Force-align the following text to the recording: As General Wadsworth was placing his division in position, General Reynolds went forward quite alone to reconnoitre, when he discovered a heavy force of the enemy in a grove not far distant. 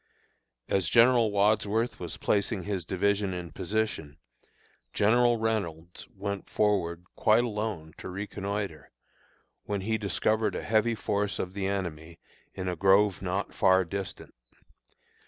As 0.67 0.89
General 0.89 1.29
Wadsworth 1.29 1.99
was 1.99 2.17
placing 2.17 2.63
his 2.63 2.87
division 2.87 3.35
in 3.35 3.51
position, 3.51 4.17
General 4.93 5.37
Reynolds 5.37 6.07
went 6.09 6.49
forward 6.49 7.05
quite 7.15 7.43
alone 7.43 7.93
to 7.99 8.09
reconnoitre, 8.09 8.89
when 9.65 9.81
he 9.81 9.99
discovered 9.99 10.55
a 10.55 10.63
heavy 10.63 10.95
force 10.95 11.37
of 11.37 11.53
the 11.53 11.67
enemy 11.67 12.19
in 12.55 12.67
a 12.67 12.75
grove 12.75 13.21
not 13.21 13.53
far 13.53 13.85
distant. 13.85 14.33